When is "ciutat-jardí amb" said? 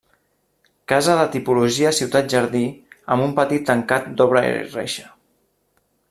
1.97-3.25